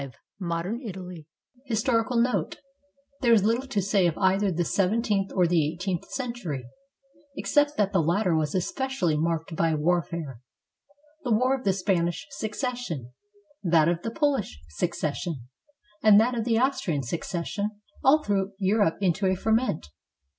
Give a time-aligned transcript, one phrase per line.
[0.01, 1.27] V MODERN ITALY
[1.65, 2.57] HISTORICAL NOTE
[3.19, 6.65] There is little to say of either the seventeenth or the eight eenth century,
[7.37, 10.41] except that the latter was especially marked by warfare.
[11.23, 13.11] The War of the Spanish Succession,
[13.61, 15.41] that of the Polish Succession,
[16.01, 17.69] and that of the Austrian Succession
[18.03, 19.85] all threw Europe into a ferment.